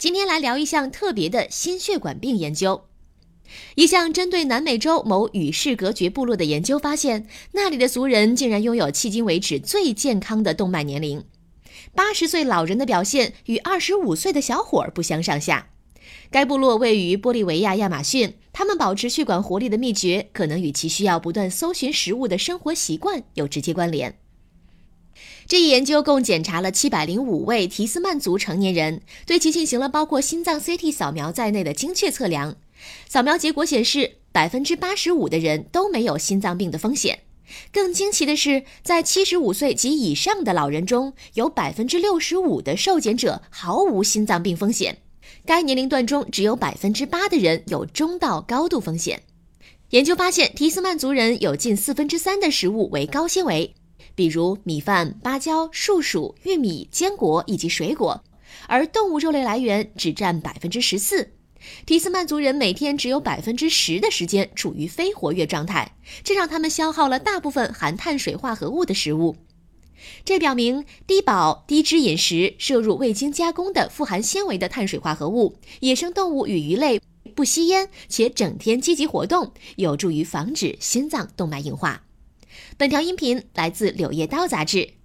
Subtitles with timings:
[0.00, 2.86] 今天来聊一项特别的心血管病研究。
[3.74, 11.22] 一项针对南美洲某与世隔绝部落的研究发现，那里的族人竟然拥有迄今为止最健康的动脉年龄。
[11.94, 15.68] 八十岁老人的表现与二十五岁的小伙儿不相上下。
[16.30, 24.18] 该部落位于玻利维亚亚马逊，他们保持血管活力的秘诀可能与其需要不断搜寻食物的生活习惯有直接关联。
[25.46, 32.56] 这一研究共检查了七百零五位提斯曼族成年人，对其进行了包括心脏 CT 扫描在内的精确测量。
[33.08, 37.20] 扫描结果显示，百分之八十五的人都没有心脏病的风险。
[37.72, 44.98] 更惊奇的是，在七十五岁及以上的老人中，有百分之六十五的受检者毫无心脏病风险。
[45.44, 49.22] 该年龄段中，只有百分之八的人有中到高度风险。
[49.90, 53.74] 研究发现，提斯曼族人有近四分之三的食物为高纤维。
[54.14, 58.22] 比如米饭、芭蕉、树薯、玉米、坚果以及水果，
[58.66, 61.32] 而动物肉类来源只占百分之十四。
[61.84, 69.36] 提斯曼族人每天只有百分之十的时间处于非活跃状态，这让他们消耗了大部分含碳水化合物的食物。
[70.24, 77.02] 这表明低饱低脂饮食、摄入未经加工的富含纤维的碳水化合物、野生动物与鱼类、
[77.34, 82.02] 不吸烟且整天积极活动，有助于防止心脏动脉硬化。
[82.76, 84.99] 本条音频来自《柳叶刀》杂志。